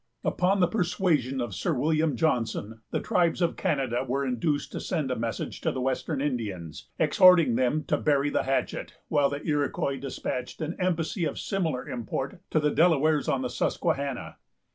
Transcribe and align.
Upon 0.23 0.61
the 0.61 0.67
persuasion 0.67 1.39
of 1.39 1.53
Sir 1.53 1.75
William 1.75 2.15
Johnson, 2.15 2.81
the 2.89 2.99
tribes 2.99 3.39
of 3.39 3.55
Canada 3.55 4.03
were 4.03 4.25
induced 4.25 4.71
to 4.71 4.79
send 4.79 5.11
a 5.11 5.15
message 5.15 5.61
to 5.61 5.71
the 5.71 5.79
western 5.79 6.21
Indians, 6.21 6.89
exhorting 6.97 7.55
them 7.55 7.83
to 7.83 7.97
bury 7.97 8.31
the 8.31 8.41
hatchet, 8.41 8.95
while 9.09 9.29
the 9.29 9.43
Iroquois 9.43 9.99
despatched 9.99 10.59
an 10.59 10.75
embassy 10.79 11.23
of 11.25 11.37
similar 11.37 11.87
import 11.87 12.41
to 12.49 12.59
the 12.59 12.71
Delawares 12.71 13.29
on 13.29 13.43
the 13.43 13.49
Susquehanna. 13.51 14.37